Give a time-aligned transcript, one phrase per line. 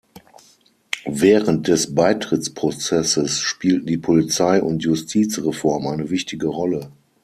[1.05, 6.89] Während des Beitrittsprozesses spielten die Polizei- und Justizreform eine wichtige Rolle.